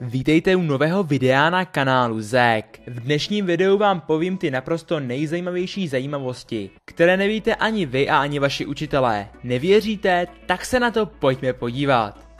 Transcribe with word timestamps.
Vítejte 0.00 0.56
u 0.56 0.62
nového 0.62 1.02
videa 1.02 1.50
na 1.50 1.64
kanálu 1.64 2.20
Zek. 2.20 2.80
V 2.86 3.00
dnešním 3.00 3.46
videu 3.46 3.78
vám 3.78 4.00
povím 4.00 4.38
ty 4.38 4.50
naprosto 4.50 5.00
nejzajímavější 5.00 5.88
zajímavosti, 5.88 6.70
které 6.84 7.16
nevíte 7.16 7.54
ani 7.54 7.86
vy 7.86 8.08
a 8.08 8.18
ani 8.18 8.38
vaši 8.38 8.66
učitelé. 8.66 9.28
Nevěříte? 9.44 10.26
Tak 10.46 10.64
se 10.64 10.80
na 10.80 10.90
to 10.90 11.06
pojďme 11.06 11.52
podívat. 11.52 12.33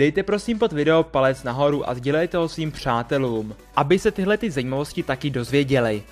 Dejte 0.00 0.22
prosím 0.22 0.58
pod 0.58 0.72
video 0.72 1.02
palec 1.02 1.42
nahoru 1.42 1.88
a 1.88 1.94
sdělejte 1.94 2.38
ho 2.38 2.48
svým 2.48 2.72
přátelům, 2.72 3.54
aby 3.76 3.98
se 3.98 4.10
tyhle 4.10 4.36
ty 4.36 4.50
zajímavosti 4.50 5.02
taky 5.02 5.30
dozvěděli. 5.30 6.02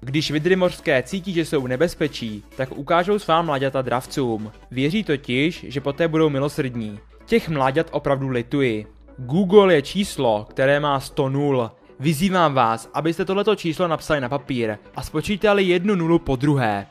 Když 0.00 0.30
vidry 0.30 0.56
mořské 0.56 1.02
cítí, 1.02 1.32
že 1.32 1.44
jsou 1.44 1.66
nebezpečí, 1.66 2.42
tak 2.56 2.78
ukážou 2.78 3.18
svá 3.18 3.42
mláďata 3.42 3.82
dravcům. 3.82 4.52
Věří 4.70 5.04
totiž, 5.04 5.64
že 5.68 5.80
poté 5.80 6.08
budou 6.08 6.30
milosrdní. 6.30 6.98
Těch 7.26 7.48
mláďat 7.48 7.86
opravdu 7.90 8.28
lituji. 8.28 8.86
Google 9.16 9.74
je 9.74 9.82
číslo, 9.82 10.46
které 10.50 10.80
má 10.80 11.00
100 11.00 11.28
nul. 11.28 11.70
Vyzývám 12.00 12.54
vás, 12.54 12.90
abyste 12.94 13.24
tohleto 13.24 13.56
číslo 13.56 13.88
napsali 13.88 14.20
na 14.20 14.28
papír 14.28 14.76
a 14.96 15.02
spočítali 15.02 15.64
jednu 15.64 15.94
nulu 15.94 16.18
po 16.18 16.36
druhé. 16.36 16.86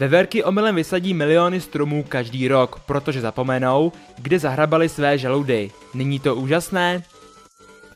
Veverky 0.00 0.44
omylem 0.44 0.74
vysadí 0.74 1.14
miliony 1.14 1.60
stromů 1.60 2.04
každý 2.08 2.48
rok, 2.48 2.80
protože 2.86 3.20
zapomenou, 3.20 3.92
kde 4.18 4.38
zahrabali 4.38 4.88
své 4.88 5.18
žaludy. 5.18 5.70
Není 5.94 6.18
to 6.18 6.36
úžasné? 6.36 7.02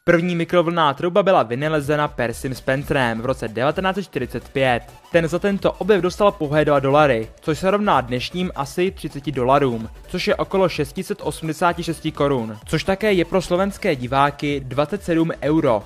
První 0.04 0.36
mikrovlnná 0.36 0.94
trouba 0.94 1.22
byla 1.22 1.42
vynalezena 1.42 2.08
Persim 2.08 2.54
Spencerem 2.54 3.20
v 3.20 3.26
roce 3.26 3.48
1945. 3.48 4.82
Ten 5.12 5.28
za 5.28 5.38
tento 5.38 5.72
objev 5.72 6.02
dostal 6.02 6.32
pouhé 6.32 6.64
2 6.64 6.80
dolary, 6.80 7.28
což 7.40 7.58
se 7.58 7.70
rovná 7.70 8.00
dnešním 8.00 8.50
asi 8.54 8.90
30 8.90 9.26
dolarům, 9.26 9.88
což 10.08 10.28
je 10.28 10.36
okolo 10.36 10.68
686 10.68 12.08
korun, 12.14 12.58
což 12.64 12.84
také 12.84 13.12
je 13.12 13.24
pro 13.24 13.42
slovenské 13.42 13.96
diváky 13.96 14.60
27 14.60 15.30
euro. 15.42 15.82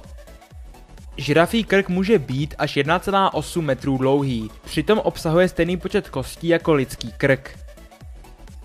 Žirafí 1.19 1.65
krk 1.65 1.89
může 1.89 2.19
být 2.19 2.55
až 2.59 2.77
1,8 2.77 3.63
metrů 3.63 3.99
dlouhý, 3.99 4.51
přitom 4.65 4.99
obsahuje 4.99 5.49
stejný 5.49 5.77
počet 5.77 6.09
kostí 6.09 6.49
jako 6.49 6.75
lidský 6.75 7.13
krk. 7.13 7.59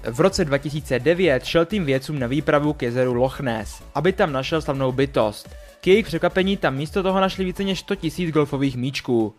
V 0.03 0.19
roce 0.19 0.45
2009 0.45 1.45
šel 1.45 1.65
tým 1.65 1.85
vědcům 1.85 2.19
na 2.19 2.27
výpravu 2.27 2.73
k 2.73 2.81
jezeru 2.81 3.13
Loch 3.13 3.39
Ness, 3.39 3.83
aby 3.95 4.13
tam 4.13 4.31
našel 4.31 4.61
slavnou 4.61 4.91
bytost. 4.91 5.49
K 5.81 5.87
jejich 5.87 6.05
překvapení 6.05 6.57
tam 6.57 6.75
místo 6.75 7.03
toho 7.03 7.19
našli 7.19 7.45
více 7.45 7.63
než 7.63 7.79
100 7.79 7.95
000 8.19 8.31
golfových 8.31 8.77
míčků. 8.77 9.35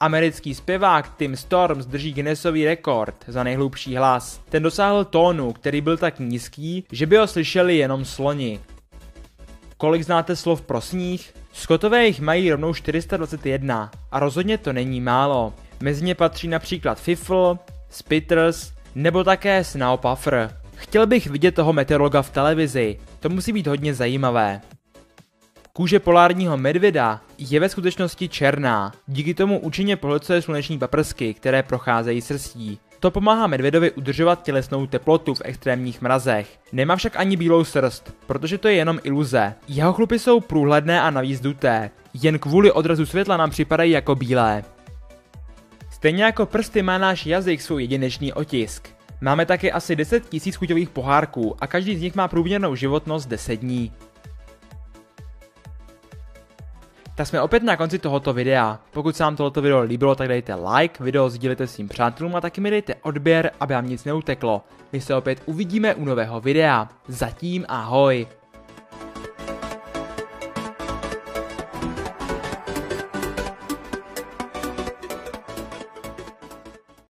Americký 0.00 0.54
zpěvák 0.54 1.16
Tim 1.16 1.36
Storms 1.36 1.86
drží 1.86 2.12
Guinnessový 2.12 2.64
rekord 2.64 3.24
za 3.28 3.42
nejhlubší 3.42 3.96
hlas. 3.96 4.40
Ten 4.48 4.62
dosáhl 4.62 5.04
tónu, 5.04 5.52
který 5.52 5.80
byl 5.80 5.96
tak 5.96 6.18
nízký, 6.18 6.84
že 6.92 7.06
by 7.06 7.16
ho 7.16 7.26
slyšeli 7.26 7.76
jenom 7.76 8.04
sloni. 8.04 8.60
Kolik 9.76 10.02
znáte 10.02 10.36
slov 10.36 10.62
pro 10.62 10.80
sníh? 10.80 11.32
Skotové 11.56 12.06
jich 12.06 12.20
mají 12.20 12.50
rovnou 12.50 12.74
421 12.74 13.90
a 14.10 14.20
rozhodně 14.20 14.58
to 14.58 14.72
není 14.72 15.00
málo. 15.00 15.54
Mezi 15.80 16.04
ně 16.04 16.14
patří 16.14 16.48
například 16.48 17.00
Fifl, 17.00 17.58
Spitters 17.90 18.72
nebo 18.94 19.24
také 19.24 19.64
Snowpuffer. 19.64 20.60
Chtěl 20.74 21.06
bych 21.06 21.26
vidět 21.26 21.54
toho 21.54 21.72
meteorologa 21.72 22.22
v 22.22 22.30
televizi, 22.30 22.98
to 23.20 23.28
musí 23.28 23.52
být 23.52 23.66
hodně 23.66 23.94
zajímavé. 23.94 24.60
Kůže 25.72 26.00
polárního 26.00 26.56
medvěda 26.56 27.20
je 27.38 27.60
ve 27.60 27.68
skutečnosti 27.68 28.28
černá, 28.28 28.92
díky 29.06 29.34
tomu 29.34 29.58
účinně 29.58 29.96
pohlcuje 29.96 30.42
sluneční 30.42 30.78
paprsky, 30.78 31.34
které 31.34 31.62
procházejí 31.62 32.20
srstí. 32.20 32.78
To 33.06 33.10
pomáhá 33.10 33.46
medvědovi 33.46 33.90
udržovat 33.90 34.42
tělesnou 34.42 34.86
teplotu 34.86 35.34
v 35.34 35.42
extrémních 35.44 36.02
mrazech. 36.02 36.58
Nemá 36.72 36.96
však 36.96 37.16
ani 37.16 37.36
bílou 37.36 37.64
srst, 37.64 38.14
protože 38.26 38.58
to 38.58 38.68
je 38.68 38.74
jenom 38.74 39.00
iluze. 39.02 39.54
Jeho 39.68 39.92
chlupy 39.92 40.18
jsou 40.18 40.40
průhledné 40.40 41.00
a 41.00 41.10
navíc 41.10 41.40
duté. 41.40 41.90
Jen 42.14 42.38
kvůli 42.38 42.72
odrazu 42.72 43.06
světla 43.06 43.36
nám 43.36 43.50
připadají 43.50 43.92
jako 43.92 44.14
bílé. 44.14 44.64
Stejně 45.90 46.24
jako 46.24 46.46
prsty 46.46 46.82
má 46.82 46.98
náš 46.98 47.26
jazyk 47.26 47.62
svůj 47.62 47.82
jedinečný 47.82 48.32
otisk. 48.32 48.88
Máme 49.20 49.46
taky 49.46 49.72
asi 49.72 49.96
10 49.96 50.32
000 50.32 50.44
chuťových 50.56 50.88
pohárků 50.88 51.56
a 51.60 51.66
každý 51.66 51.96
z 51.96 52.00
nich 52.00 52.14
má 52.14 52.28
průměrnou 52.28 52.74
životnost 52.74 53.28
10 53.28 53.56
dní. 53.56 53.92
Tak 57.16 57.26
jsme 57.26 57.42
opět 57.42 57.62
na 57.62 57.76
konci 57.76 57.98
tohoto 57.98 58.32
videa. 58.32 58.78
Pokud 58.92 59.16
se 59.16 59.22
vám 59.22 59.36
tohoto 59.36 59.62
video 59.62 59.80
líbilo, 59.80 60.14
tak 60.14 60.28
dejte 60.28 60.54
like, 60.54 61.04
video 61.04 61.30
sdílejte 61.30 61.66
svým 61.66 61.88
přátelům 61.88 62.36
a 62.36 62.40
taky 62.40 62.60
mi 62.60 62.70
dejte 62.70 62.94
odběr, 62.94 63.50
aby 63.60 63.74
vám 63.74 63.88
nic 63.88 64.04
neuteklo. 64.04 64.62
My 64.92 65.00
se 65.00 65.14
opět 65.14 65.42
uvidíme 65.46 65.94
u 65.94 66.04
nového 66.04 66.40
videa. 66.40 66.88
Zatím 67.08 67.64
ahoj. 67.68 68.26